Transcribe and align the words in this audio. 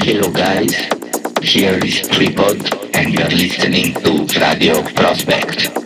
Hello 0.00 0.30
guys, 0.30 0.74
here 1.42 1.74
is 1.84 2.00
3Pod 2.08 2.94
and 2.94 3.12
you 3.12 3.20
are 3.20 3.28
listening 3.28 3.92
to 3.94 4.40
Radio 4.40 4.80
Prospect. 4.94 5.77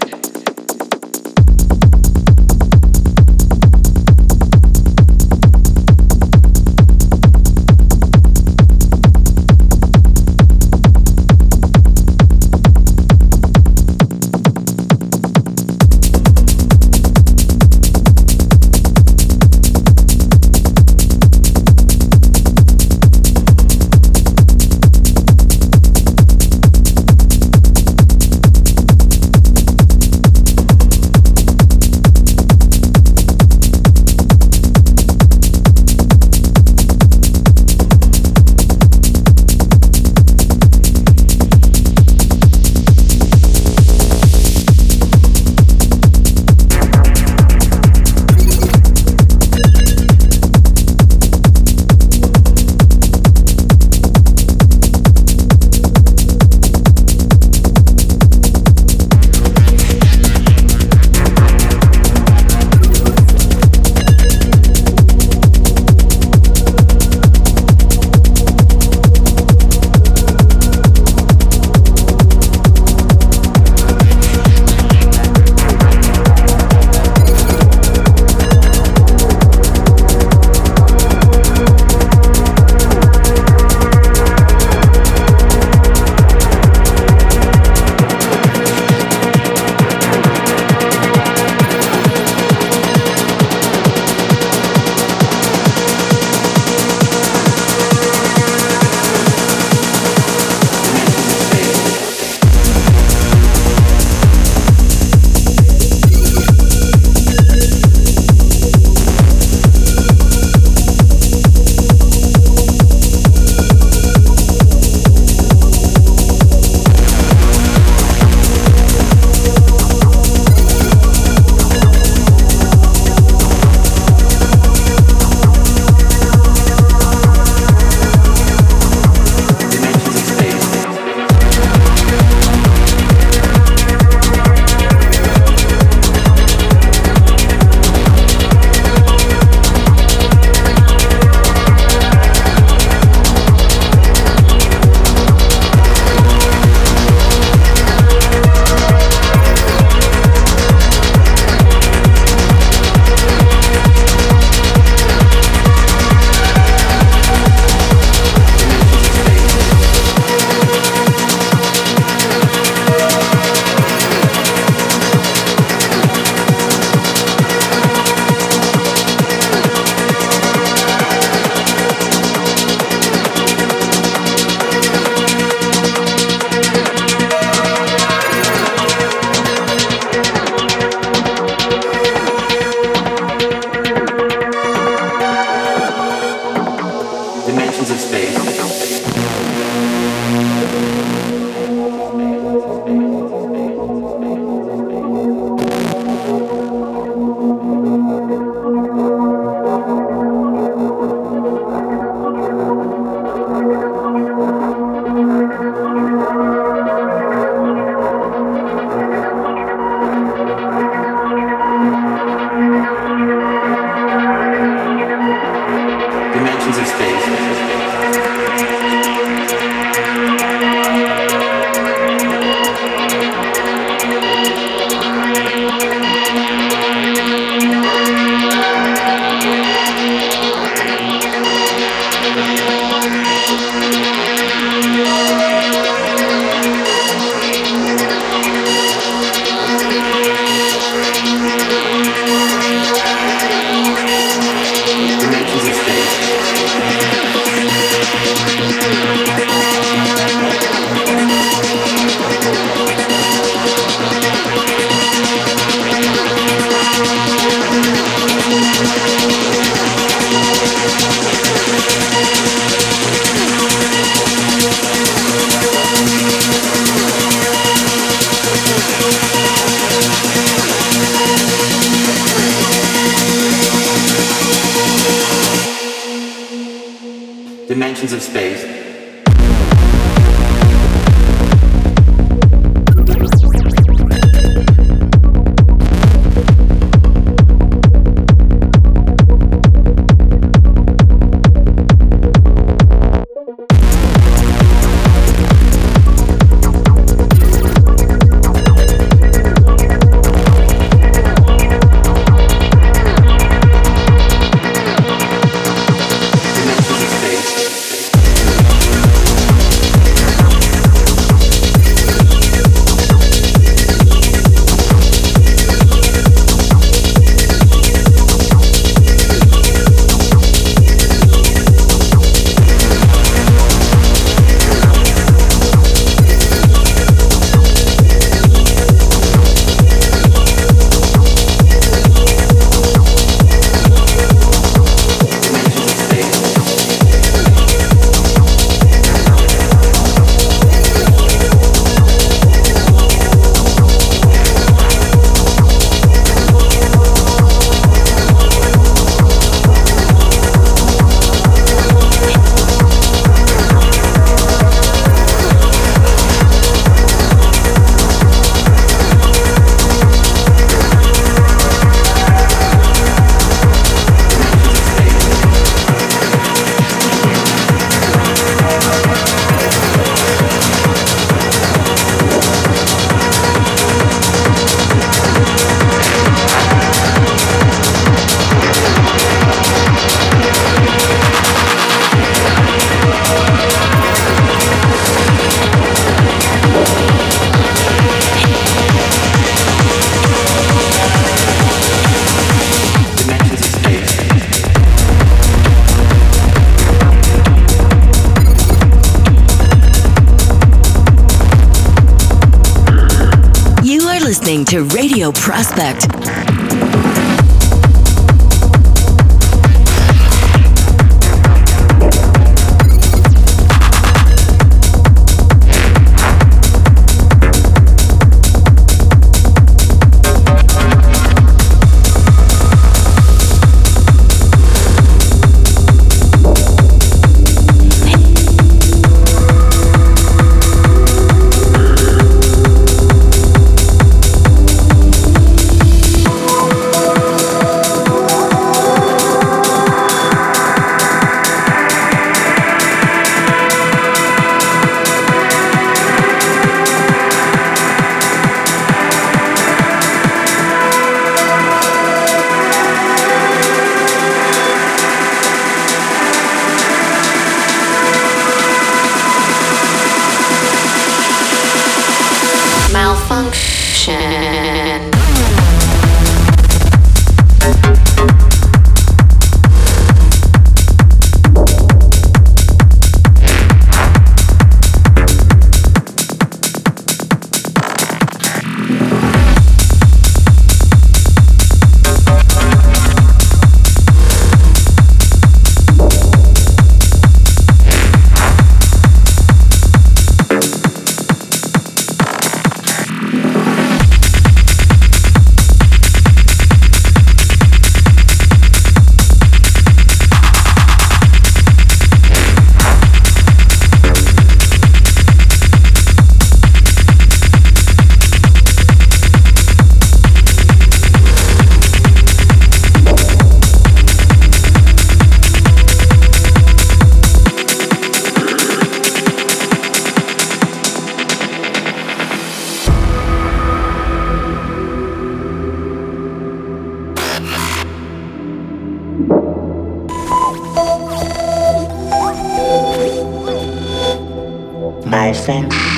FM. 535.42 535.91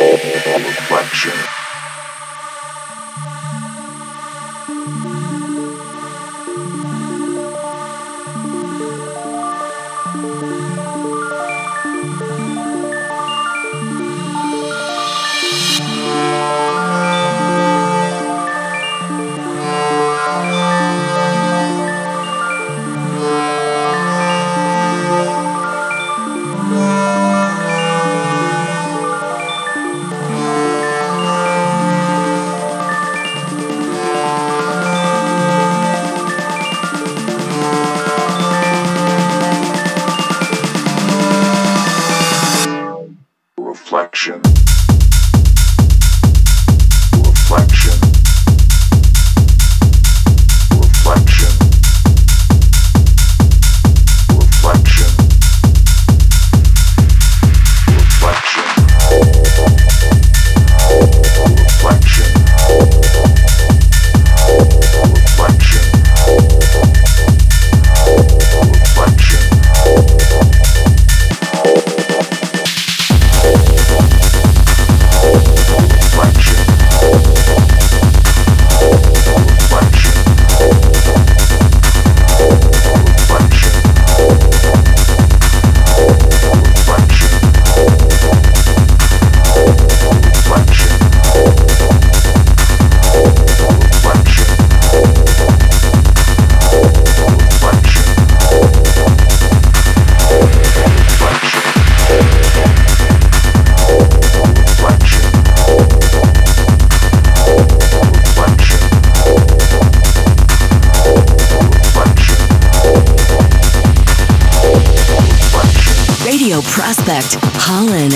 all 0.00 0.58
reflection. 0.58 1.63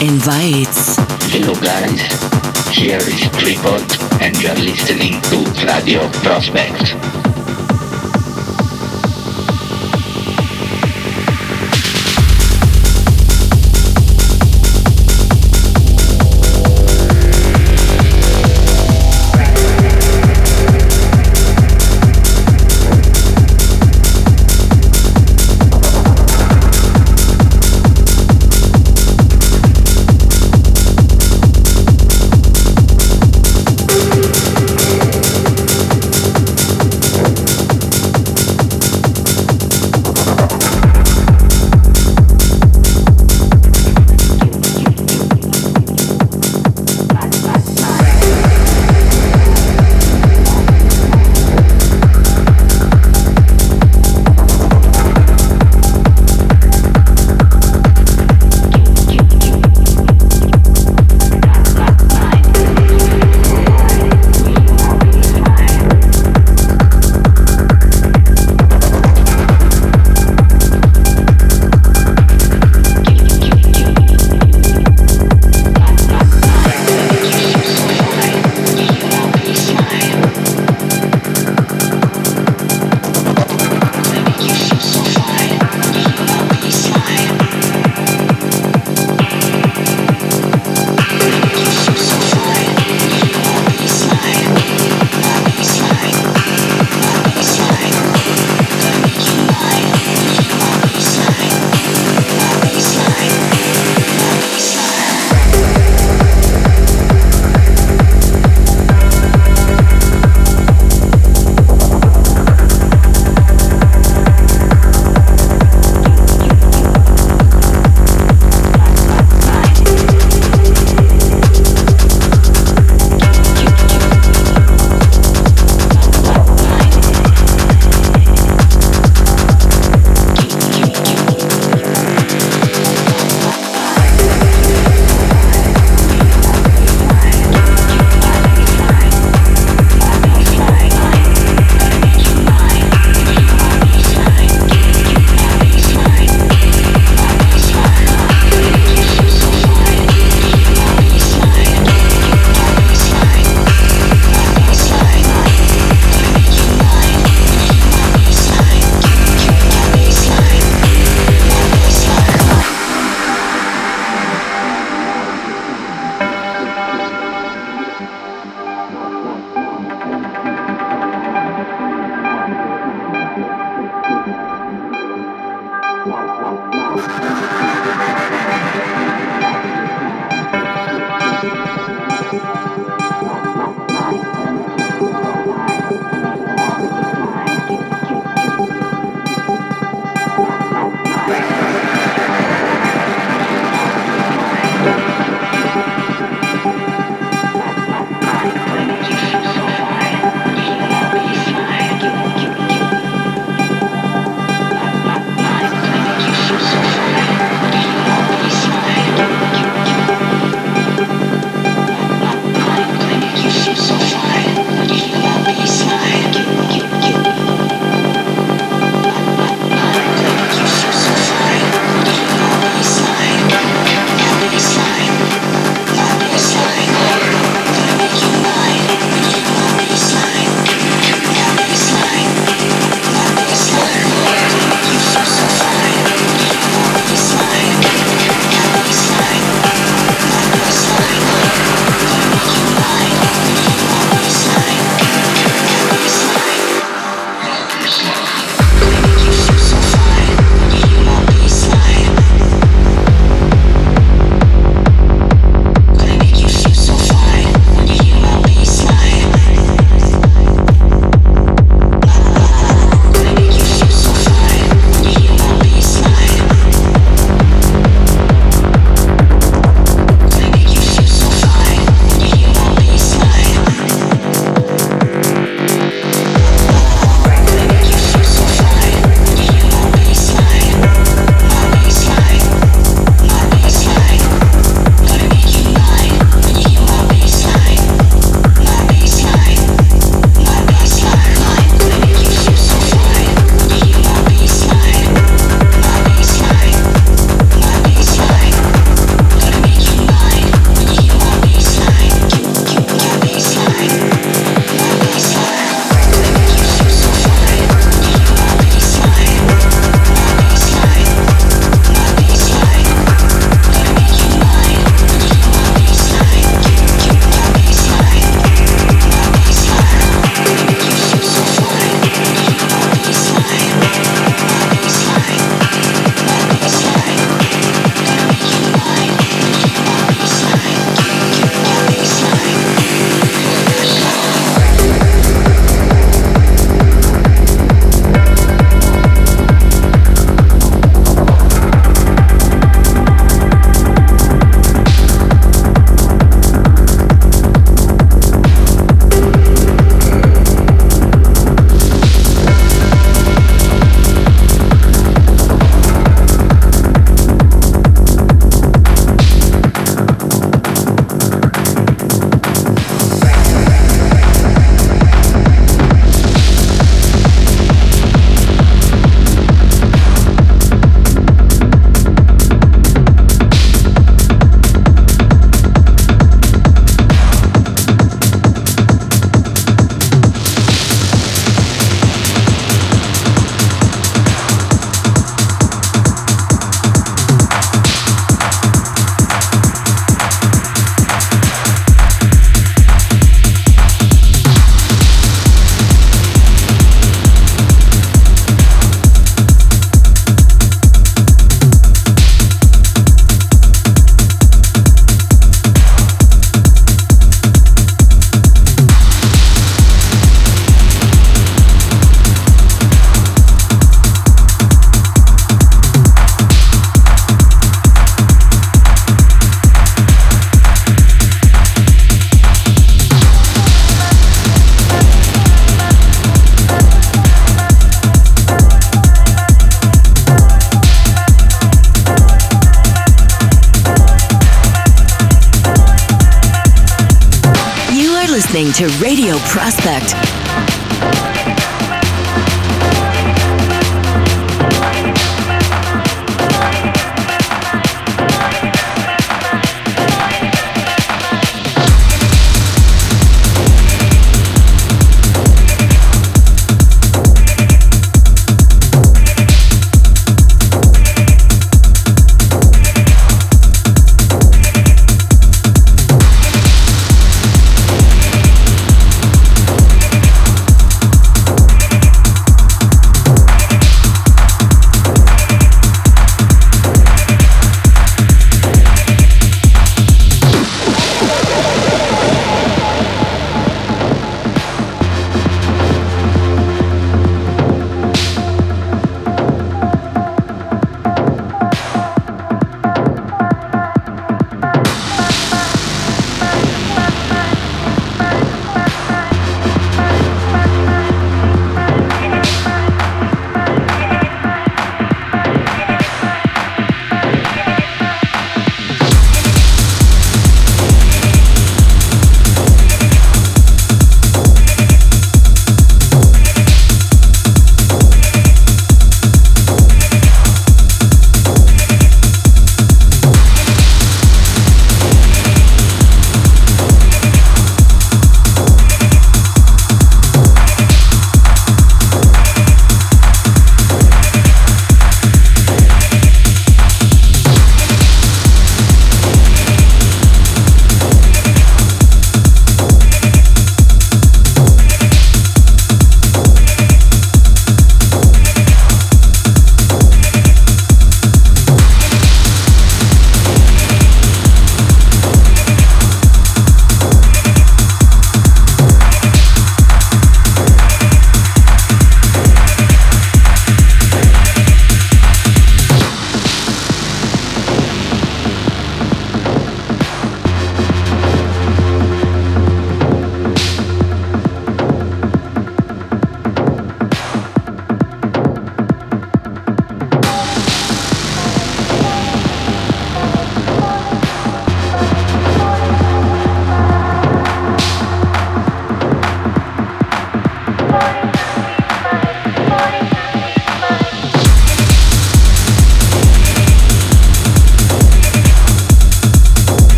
Invites. 0.00 0.96
Hello 1.32 1.54
guys, 1.60 2.00
here 2.74 2.98
is 2.98 3.20
3Pod 3.36 4.20
and 4.22 4.36
you 4.40 4.48
are 4.48 4.56
listening 4.56 5.20
to 5.22 5.44
Radio 5.66 6.08
Prospect. 6.22 7.19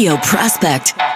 Radio 0.00 0.16
Prospect. 0.16 1.09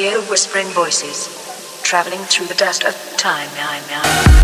hear 0.00 0.18
whispering 0.30 0.66
voices 0.68 1.28
traveling 1.82 2.20
through 2.20 2.46
the 2.46 2.54
dust 2.54 2.84
of 2.84 2.94
time. 3.18 4.39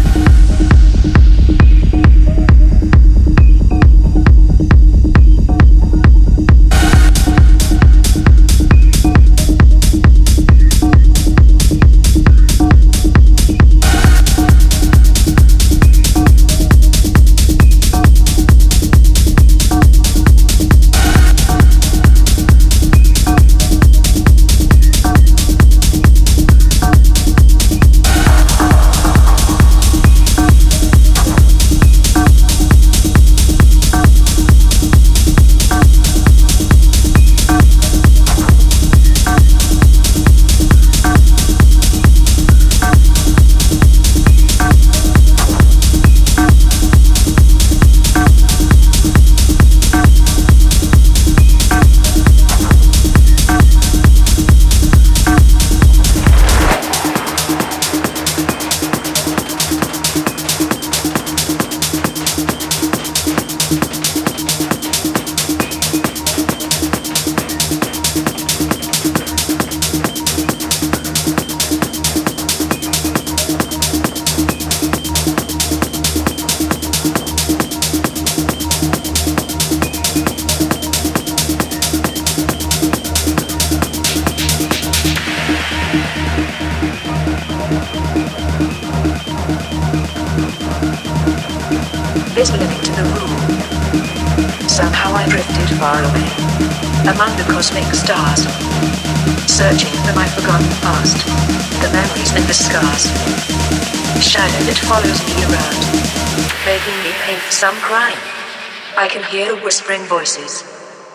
hear 109.36 109.54
whispering 109.62 110.00
voices 110.04 110.64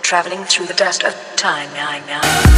traveling 0.04 0.44
through 0.44 0.68
the 0.68 0.76
dust 0.76 1.04
of 1.04 1.16
time. 1.38 1.70
I, 1.74 2.51